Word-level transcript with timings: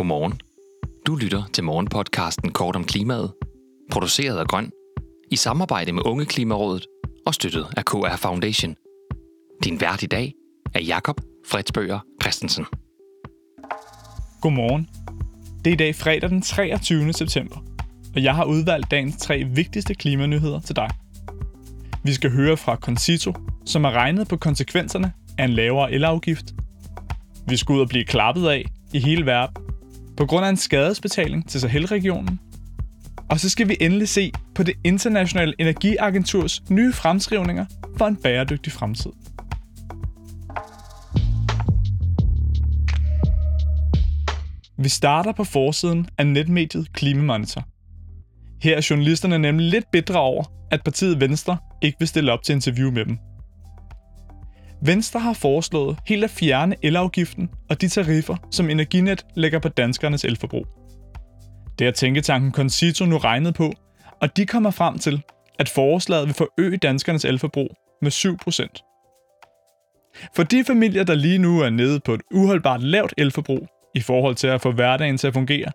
Godmorgen. 0.00 0.40
Du 1.06 1.16
lytter 1.16 1.42
til 1.52 1.64
morgenpodcasten 1.64 2.52
Kort 2.52 2.76
om 2.76 2.84
klimaet, 2.84 3.32
produceret 3.90 4.38
af 4.38 4.46
Grøn, 4.46 4.70
i 5.30 5.36
samarbejde 5.36 5.92
med 5.92 6.02
Unge 6.06 6.26
Klimarådet 6.26 6.86
og 7.26 7.34
støttet 7.34 7.66
af 7.76 7.84
KR 7.84 8.16
Foundation. 8.16 8.74
Din 9.64 9.80
vært 9.80 10.02
i 10.02 10.06
dag 10.06 10.34
er 10.74 10.80
Jakob 10.80 11.20
Fredsbøger 11.46 11.98
Christensen. 12.22 12.66
Godmorgen. 14.40 14.88
Det 15.64 15.70
er 15.70 15.74
i 15.74 15.76
dag 15.76 15.94
fredag 15.94 16.30
den 16.30 16.42
23. 16.42 17.12
september, 17.12 17.56
og 18.14 18.22
jeg 18.22 18.34
har 18.34 18.44
udvalgt 18.44 18.90
dagens 18.90 19.16
tre 19.16 19.44
vigtigste 19.44 19.94
klimanyheder 19.94 20.60
til 20.60 20.76
dig. 20.76 20.90
Vi 22.04 22.12
skal 22.12 22.30
høre 22.30 22.56
fra 22.56 22.76
Concito, 22.76 23.32
som 23.64 23.84
har 23.84 23.92
regnet 23.92 24.28
på 24.28 24.36
konsekvenserne 24.36 25.12
af 25.38 25.44
en 25.44 25.50
lavere 25.50 25.92
elafgift. 25.92 26.54
Vi 27.48 27.56
skal 27.56 27.72
ud 27.72 27.80
og 27.80 27.88
blive 27.88 28.04
klappet 28.04 28.48
af 28.48 28.64
i 28.92 28.98
hele 28.98 29.26
verden 29.26 29.69
på 30.20 30.26
grund 30.26 30.44
af 30.46 30.50
en 30.50 30.56
skadesbetaling 30.56 31.48
til 31.48 31.60
Sahel-regionen. 31.60 32.40
Og 33.30 33.40
så 33.40 33.48
skal 33.48 33.68
vi 33.68 33.76
endelig 33.80 34.08
se 34.08 34.32
på 34.54 34.62
det 34.62 34.74
internationale 34.84 35.54
energiagenturs 35.58 36.62
nye 36.70 36.92
fremskrivninger 36.92 37.66
for 37.96 38.06
en 38.06 38.16
bæredygtig 38.16 38.72
fremtid. 38.72 39.10
Vi 44.78 44.88
starter 44.88 45.32
på 45.32 45.44
forsiden 45.44 46.08
af 46.18 46.26
netmediet 46.26 46.92
Klimamonitor. 46.92 47.64
Her 48.62 48.76
er 48.76 48.86
journalisterne 48.90 49.38
nemlig 49.38 49.70
lidt 49.70 49.90
bedre 49.92 50.20
over, 50.20 50.44
at 50.70 50.84
partiet 50.84 51.20
Venstre 51.20 51.58
ikke 51.82 51.96
vil 51.98 52.08
stille 52.08 52.32
op 52.32 52.42
til 52.42 52.52
interview 52.52 52.90
med 52.90 53.04
dem. 53.04 53.18
Venstre 54.82 55.20
har 55.20 55.32
foreslået 55.32 55.98
helt 56.06 56.24
at 56.24 56.30
fjerne 56.30 56.76
elafgiften 56.82 57.50
og 57.70 57.80
de 57.80 57.88
tariffer, 57.88 58.36
som 58.50 58.70
Energinet 58.70 59.26
lægger 59.34 59.58
på 59.58 59.68
danskernes 59.68 60.24
elforbrug. 60.24 60.66
Det 61.78 61.84
har 61.84 61.92
tænketanken 61.92 62.52
Concito 62.52 63.04
nu 63.04 63.18
regnet 63.18 63.54
på, 63.54 63.72
og 64.20 64.36
de 64.36 64.46
kommer 64.46 64.70
frem 64.70 64.98
til, 64.98 65.22
at 65.58 65.68
forslaget 65.68 66.26
vil 66.26 66.34
forøge 66.34 66.76
danskernes 66.76 67.24
elforbrug 67.24 67.68
med 68.02 68.12
7%. 68.12 68.86
For 70.36 70.42
de 70.42 70.64
familier, 70.64 71.04
der 71.04 71.14
lige 71.14 71.38
nu 71.38 71.60
er 71.60 71.70
nede 71.70 72.00
på 72.00 72.14
et 72.14 72.20
uholdbart 72.34 72.82
lavt 72.82 73.14
elforbrug 73.18 73.68
i 73.94 74.00
forhold 74.00 74.34
til 74.34 74.46
at 74.46 74.60
få 74.60 74.72
hverdagen 74.72 75.18
til 75.18 75.26
at 75.26 75.34
fungere, 75.34 75.72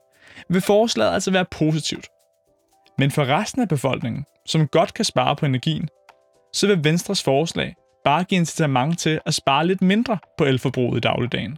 vil 0.50 0.62
forslaget 0.62 1.14
altså 1.14 1.32
være 1.32 1.46
positivt. 1.52 2.08
Men 2.98 3.12
for 3.12 3.26
resten 3.26 3.62
af 3.62 3.70
befolkningen, 3.70 4.24
som 4.46 4.68
godt 4.68 4.94
kan 4.94 5.06
spare 5.06 5.36
på 5.36 5.46
energien, 5.46 5.88
så 6.54 6.68
vil 6.68 6.84
Venstres 6.84 7.24
forslag 7.24 7.76
bare 8.06 8.24
give 8.24 8.40
incitament 8.40 9.00
til 9.00 9.20
at 9.26 9.34
spare 9.34 9.68
lidt 9.68 9.82
mindre 9.82 10.18
på 10.38 10.44
elforbruget 10.44 10.98
i 10.98 11.00
dagligdagen. 11.00 11.58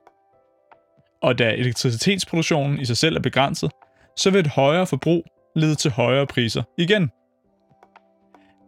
Og 1.21 1.39
da 1.39 1.53
elektricitetsproduktionen 1.53 2.79
i 2.79 2.85
sig 2.85 2.97
selv 2.97 3.15
er 3.15 3.21
begrænset, 3.21 3.71
så 4.17 4.31
vil 4.31 4.39
et 4.39 4.47
højere 4.47 4.87
forbrug 4.87 5.23
lede 5.55 5.75
til 5.75 5.91
højere 5.91 6.27
priser 6.27 6.63
igen. 6.77 7.09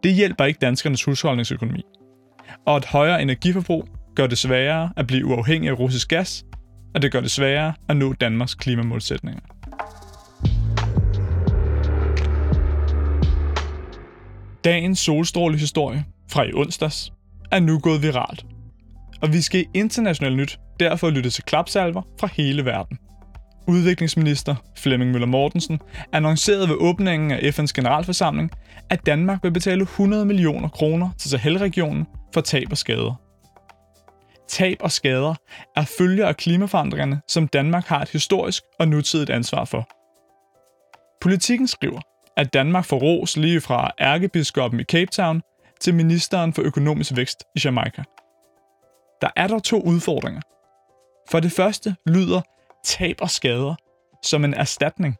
Det 0.02 0.14
hjælper 0.14 0.44
ikke 0.44 0.58
danskernes 0.58 1.04
husholdningsøkonomi. 1.04 1.82
Og 2.66 2.76
et 2.76 2.84
højere 2.84 3.22
energiforbrug 3.22 3.88
gør 4.14 4.26
det 4.26 4.38
sværere 4.38 4.92
at 4.96 5.06
blive 5.06 5.26
uafhængig 5.26 5.70
af 5.70 5.78
russisk 5.78 6.08
gas, 6.08 6.44
og 6.94 7.02
det 7.02 7.12
gør 7.12 7.20
det 7.20 7.30
sværere 7.30 7.74
at 7.88 7.96
nå 7.96 8.12
Danmarks 8.12 8.54
klimamålsætninger. 8.54 9.40
Dagens 14.64 14.98
solstrålehistorie 14.98 16.04
fra 16.28 16.42
i 16.42 16.52
onsdags 16.54 17.12
er 17.52 17.60
nu 17.60 17.78
gået 17.78 18.02
viralt. 18.02 18.44
Og 19.22 19.32
vi 19.32 19.40
skal 19.40 19.60
i 19.60 19.68
internationalt 19.74 20.36
nyt 20.36 20.58
derfor 20.80 21.10
lytte 21.10 21.30
til 21.30 21.44
klapsalver 21.44 22.02
fra 22.20 22.28
hele 22.32 22.64
verden. 22.64 22.98
Udviklingsminister 23.68 24.54
Flemming 24.76 25.10
Møller 25.10 25.26
Mortensen 25.26 25.80
annoncerede 26.12 26.68
ved 26.68 26.76
åbningen 26.80 27.30
af 27.30 27.58
FN's 27.58 27.72
generalforsamling, 27.74 28.50
at 28.90 29.06
Danmark 29.06 29.38
vil 29.42 29.52
betale 29.52 29.82
100 29.82 30.24
millioner 30.24 30.68
kroner 30.68 31.10
til 31.18 31.30
Sahel-regionen 31.30 32.06
for 32.34 32.40
tab 32.40 32.66
og 32.70 32.78
skader. 32.78 33.14
Tab 34.48 34.76
og 34.80 34.92
skader 34.92 35.34
er 35.76 35.84
følger 35.98 36.26
af 36.26 36.36
klimaforandringerne, 36.36 37.20
som 37.28 37.48
Danmark 37.48 37.86
har 37.86 38.02
et 38.02 38.08
historisk 38.08 38.62
og 38.78 38.88
nutidigt 38.88 39.30
ansvar 39.30 39.64
for. 39.64 39.88
Politikken 41.20 41.68
skriver, 41.68 42.00
at 42.36 42.52
Danmark 42.52 42.84
får 42.84 42.98
ros 42.98 43.36
lige 43.36 43.60
fra 43.60 43.90
ærkebiskoppen 44.00 44.80
i 44.80 44.84
Cape 44.84 45.10
Town 45.12 45.42
til 45.80 45.94
ministeren 45.94 46.52
for 46.52 46.62
økonomisk 46.62 47.16
vækst 47.16 47.44
i 47.56 47.60
Jamaica. 47.64 48.02
Der 49.20 49.28
er 49.36 49.46
der 49.46 49.58
to 49.58 49.80
udfordringer. 49.80 50.40
For 51.30 51.40
det 51.40 51.52
første 51.52 51.96
lyder 52.06 52.40
tab 52.84 53.16
og 53.20 53.30
skader 53.30 53.74
som 54.22 54.44
en 54.44 54.54
erstatning, 54.54 55.16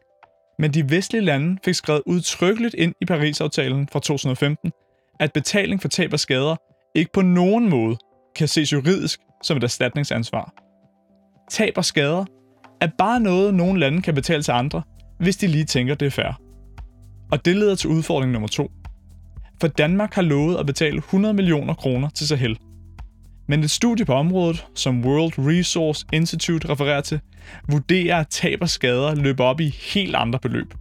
men 0.59 0.73
de 0.73 0.89
vestlige 0.89 1.21
lande 1.21 1.57
fik 1.65 1.75
skrevet 1.75 2.01
udtrykkeligt 2.05 2.73
ind 2.73 2.93
i 3.01 3.05
Paris-aftalen 3.05 3.87
fra 3.91 3.99
2015, 3.99 4.71
at 5.19 5.33
betaling 5.33 5.81
for 5.81 5.87
tab 5.87 6.13
og 6.13 6.19
skader 6.19 6.55
ikke 6.95 7.11
på 7.13 7.21
nogen 7.21 7.69
måde 7.69 7.97
kan 8.35 8.47
ses 8.47 8.73
juridisk 8.73 9.19
som 9.43 9.57
et 9.57 9.63
erstatningsansvar. 9.63 10.53
Tab 11.49 11.73
og 11.77 11.85
skader 11.85 12.25
er 12.81 12.87
bare 12.97 13.19
noget, 13.19 13.53
nogle 13.53 13.79
lande 13.79 14.01
kan 14.01 14.15
betale 14.15 14.43
til 14.43 14.51
andre, 14.51 14.81
hvis 15.19 15.37
de 15.37 15.47
lige 15.47 15.65
tænker, 15.65 15.95
det 15.95 16.05
er 16.05 16.11
fair. 16.11 16.41
Og 17.31 17.45
det 17.45 17.55
leder 17.55 17.75
til 17.75 17.89
udfordring 17.89 18.31
nummer 18.31 18.47
to. 18.47 18.71
For 19.61 19.67
Danmark 19.67 20.13
har 20.13 20.21
lovet 20.21 20.57
at 20.57 20.65
betale 20.65 20.97
100 20.97 21.33
millioner 21.33 21.73
kroner 21.73 22.09
til 22.09 22.27
Sahel. 22.27 22.57
Men 23.47 23.63
et 23.63 23.71
studie 23.71 24.05
på 24.05 24.13
området, 24.13 24.65
som 24.75 25.05
World 25.05 25.33
Resource 25.37 26.05
Institute 26.13 26.69
refererer 26.69 27.01
til, 27.01 27.19
vurderer, 27.71 28.17
at 28.17 28.27
tab 28.27 28.61
og 28.61 28.69
skader 28.69 29.15
løber 29.15 29.43
op 29.43 29.59
i 29.59 29.75
helt 29.93 30.15
andre 30.15 30.39
beløb. 30.39 30.73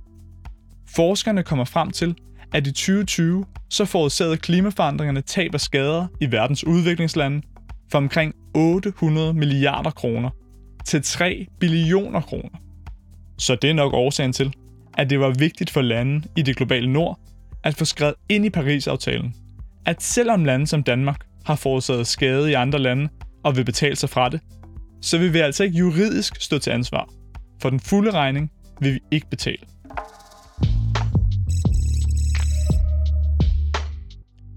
Forskerne 0.94 1.42
kommer 1.42 1.64
frem 1.64 1.90
til, 1.90 2.14
at 2.52 2.66
i 2.66 2.72
2020 2.72 3.44
så 3.70 3.84
forårsagede 3.84 4.36
klimaforandringerne 4.36 5.20
tab 5.20 5.50
og 5.54 5.60
skader 5.60 6.06
i 6.20 6.32
verdens 6.32 6.66
udviklingslande 6.66 7.42
for 7.90 7.98
omkring 7.98 8.34
800 8.54 9.34
milliarder 9.34 9.90
kroner 9.90 10.30
til 10.86 11.02
3 11.02 11.46
billioner 11.58 12.20
kroner. 12.20 12.58
Så 13.38 13.54
det 13.54 13.70
er 13.70 13.74
nok 13.74 13.92
årsagen 13.92 14.32
til, 14.32 14.54
at 14.94 15.10
det 15.10 15.20
var 15.20 15.30
vigtigt 15.30 15.70
for 15.70 15.80
lande 15.80 16.28
i 16.36 16.42
det 16.42 16.56
globale 16.56 16.92
nord 16.92 17.18
at 17.64 17.74
få 17.74 17.84
skrevet 17.84 18.14
ind 18.28 18.46
i 18.46 18.50
Paris-aftalen, 18.50 19.34
at 19.86 20.02
selvom 20.02 20.44
lande 20.44 20.66
som 20.66 20.82
Danmark 20.82 21.26
har 21.44 21.56
forårsaget 21.56 22.06
skade 22.06 22.50
i 22.50 22.54
andre 22.54 22.78
lande 22.78 23.08
og 23.44 23.56
vil 23.56 23.64
betale 23.64 23.96
sig 23.96 24.10
fra 24.10 24.28
det, 24.28 24.40
så 25.02 25.18
vil 25.18 25.32
vi 25.32 25.38
altså 25.38 25.64
ikke 25.64 25.78
juridisk 25.78 26.40
stå 26.40 26.58
til 26.58 26.70
ansvar. 26.70 27.08
For 27.62 27.70
den 27.70 27.80
fulde 27.80 28.10
regning 28.10 28.50
vil 28.80 28.94
vi 28.94 29.00
ikke 29.10 29.30
betale. 29.30 29.66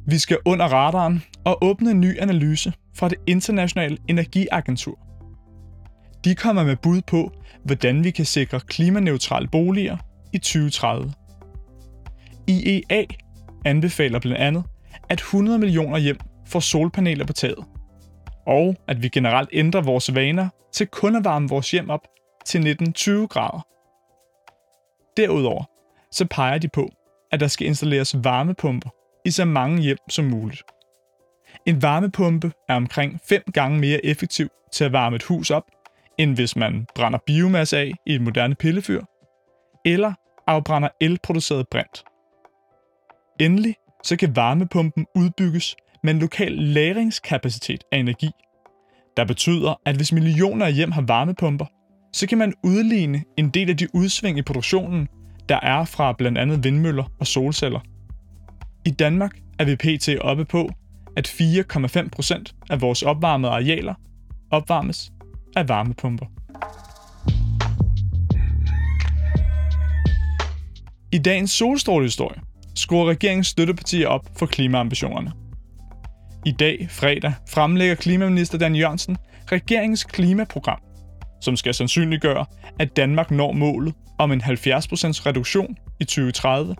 Vi 0.07 0.19
skal 0.19 0.37
under 0.45 0.65
radaren 0.65 1.23
og 1.45 1.63
åbne 1.63 1.91
en 1.91 1.99
ny 1.99 2.19
analyse 2.19 2.73
fra 2.95 3.09
det 3.09 3.17
internationale 3.27 3.97
energiagentur. 4.07 4.99
De 6.23 6.35
kommer 6.35 6.63
med 6.63 6.75
bud 6.75 7.01
på, 7.07 7.31
hvordan 7.65 8.03
vi 8.03 8.11
kan 8.11 8.25
sikre 8.25 8.59
klimaneutrale 8.59 9.47
boliger 9.47 9.97
i 10.33 10.37
2030. 10.37 11.13
IEA 12.47 13.05
anbefaler 13.65 14.19
blandt 14.19 14.39
andet, 14.39 14.63
at 15.09 15.19
100 15.19 15.59
millioner 15.59 15.97
hjem 15.97 16.17
får 16.47 16.59
solpaneler 16.59 17.25
på 17.25 17.33
taget, 17.33 17.65
og 18.45 18.75
at 18.87 19.03
vi 19.03 19.09
generelt 19.09 19.49
ændrer 19.53 19.81
vores 19.81 20.15
vaner 20.15 20.49
til 20.73 20.87
kun 20.87 21.15
at 21.15 21.23
varme 21.23 21.49
vores 21.49 21.71
hjem 21.71 21.89
op 21.89 22.07
til 22.45 22.77
19-20 22.97 23.11
grader. 23.27 23.67
Derudover 25.17 25.63
så 26.11 26.25
peger 26.25 26.57
de 26.57 26.67
på, 26.67 26.89
at 27.31 27.39
der 27.39 27.47
skal 27.47 27.67
installeres 27.67 28.15
varmepumper 28.23 28.89
i 29.25 29.31
så 29.31 29.45
mange 29.45 29.81
hjem 29.81 29.97
som 30.09 30.25
muligt. 30.25 30.63
En 31.65 31.81
varmepumpe 31.81 32.51
er 32.69 32.75
omkring 32.75 33.19
5 33.29 33.43
gange 33.53 33.79
mere 33.79 34.05
effektiv 34.05 34.49
til 34.71 34.83
at 34.83 34.93
varme 34.93 35.15
et 35.15 35.23
hus 35.23 35.51
op, 35.51 35.63
end 36.17 36.35
hvis 36.35 36.55
man 36.55 36.87
brænder 36.95 37.19
biomasse 37.25 37.77
af 37.77 37.91
i 38.05 38.15
et 38.15 38.21
moderne 38.21 38.55
pillefyr, 38.55 39.01
eller 39.85 40.13
afbrænder 40.47 40.89
elproduceret 41.01 41.67
brint. 41.71 42.03
Endelig 43.39 43.75
så 44.03 44.15
kan 44.15 44.35
varmepumpen 44.35 45.05
udbygges 45.15 45.75
med 46.03 46.13
en 46.13 46.19
lokal 46.19 46.51
lagringskapacitet 46.51 47.83
af 47.91 47.97
energi, 47.97 48.29
der 49.17 49.25
betyder, 49.25 49.81
at 49.85 49.95
hvis 49.95 50.11
millioner 50.11 50.65
af 50.65 50.73
hjem 50.73 50.91
har 50.91 51.01
varmepumper, 51.01 51.65
så 52.13 52.27
kan 52.27 52.37
man 52.37 52.53
udligne 52.63 53.23
en 53.37 53.49
del 53.49 53.69
af 53.69 53.77
de 53.77 53.87
udsving 53.95 54.37
i 54.37 54.41
produktionen, 54.41 55.07
der 55.49 55.59
er 55.59 55.85
fra 55.85 56.13
blandt 56.13 56.37
andet 56.37 56.63
vindmøller 56.63 57.03
og 57.19 57.27
solceller. 57.27 57.79
I 58.85 58.89
Danmark 58.89 59.31
er 59.59 59.65
vi 59.65 59.75
pt. 59.75 60.09
oppe 60.21 60.45
på, 60.45 60.69
at 61.17 61.27
4,5% 61.27 62.65
af 62.69 62.81
vores 62.81 63.01
opvarmede 63.01 63.51
arealer 63.51 63.93
opvarmes 64.51 65.11
af 65.55 65.69
varmepumper. 65.69 66.25
I 71.11 71.17
dagens 71.17 71.51
solstrålehistorie 71.51 72.41
skruer 72.75 73.09
regeringens 73.09 73.47
støttepartier 73.47 74.07
op 74.07 74.29
for 74.37 74.45
klimaambitionerne. 74.45 75.31
I 76.45 76.51
dag, 76.51 76.87
fredag, 76.89 77.33
fremlægger 77.49 77.95
klimaminister 77.95 78.57
Dan 78.57 78.75
Jørgensen 78.75 79.17
regeringens 79.51 80.03
klimaprogram, 80.03 80.79
som 81.41 81.55
skal 81.55 81.73
sandsynliggøre, 81.73 82.45
at 82.79 82.95
Danmark 82.95 83.31
når 83.31 83.51
målet 83.51 83.93
om 84.19 84.31
en 84.31 84.41
70% 84.41 84.47
reduktion 85.25 85.77
i 85.99 86.03
2030 86.03 86.75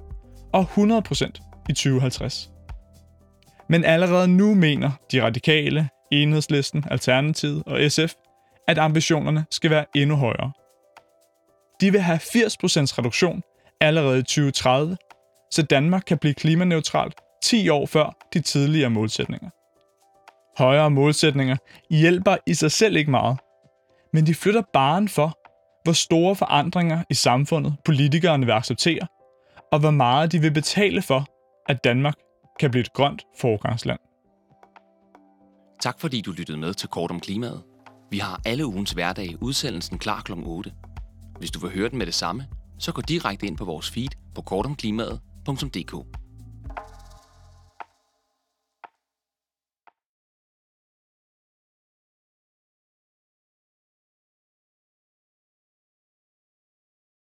og 0.53 0.67
100% 0.77 1.65
i 1.69 1.73
2050. 1.73 2.49
Men 3.69 3.85
allerede 3.85 4.27
nu 4.27 4.53
mener 4.53 4.91
de 5.11 5.23
radikale, 5.23 5.89
Enhedslisten, 6.11 6.83
Alternativet 6.91 7.63
og 7.65 7.91
SF, 7.91 8.13
at 8.67 8.77
ambitionerne 8.77 9.45
skal 9.51 9.69
være 9.69 9.85
endnu 9.95 10.15
højere. 10.15 10.51
De 11.81 11.91
vil 11.91 12.01
have 12.01 12.19
80% 12.19 12.23
reduktion 12.97 13.41
allerede 13.81 14.19
i 14.19 14.23
2030, 14.23 14.97
så 15.53 15.61
Danmark 15.61 16.03
kan 16.07 16.17
blive 16.17 16.33
klimaneutralt 16.33 17.13
10 17.43 17.69
år 17.69 17.85
før 17.85 18.17
de 18.33 18.39
tidligere 18.39 18.89
målsætninger. 18.89 19.49
Højere 20.57 20.89
målsætninger 20.91 21.57
hjælper 21.89 22.37
i 22.47 22.53
sig 22.53 22.71
selv 22.71 22.95
ikke 22.95 23.11
meget, 23.11 23.37
men 24.13 24.25
de 24.25 24.35
flytter 24.35 24.61
baren 24.73 25.09
for, 25.09 25.39
hvor 25.83 25.93
store 25.93 26.35
forandringer 26.35 27.03
i 27.09 27.13
samfundet 27.13 27.75
politikerne 27.85 28.45
vil 28.45 28.51
acceptere, 28.51 29.07
og 29.71 29.79
hvor 29.79 29.91
meget 29.91 30.31
de 30.31 30.39
vil 30.39 30.53
betale 30.53 31.01
for, 31.01 31.25
at 31.69 31.83
Danmark 31.83 32.15
kan 32.59 32.71
blive 32.71 32.81
et 32.81 32.93
grønt 32.93 33.21
foregangsland. 33.39 33.99
Tak 35.81 35.99
fordi 35.99 36.21
du 36.21 36.31
lyttede 36.31 36.57
med 36.57 36.73
til 36.73 36.89
Kort 36.89 37.11
om 37.11 37.19
Klimaet. 37.19 37.63
Vi 38.11 38.17
har 38.17 38.41
alle 38.45 38.65
ugens 38.65 38.91
hverdag 38.91 39.35
udsendelsen 39.41 39.97
klar 39.97 40.21
kl. 40.21 40.31
8. 40.35 40.73
Hvis 41.39 41.51
du 41.51 41.59
vil 41.59 41.71
høre 41.71 41.89
den 41.89 41.97
med 41.97 42.05
det 42.05 42.13
samme, 42.13 42.47
så 42.79 42.91
gå 42.91 43.01
direkte 43.01 43.47
ind 43.47 43.57
på 43.57 43.65
vores 43.65 43.91
feed 43.91 44.09
på 44.35 44.41
kortomklimaet.dk 44.41 45.32
www.nota.dk. 45.45 46.22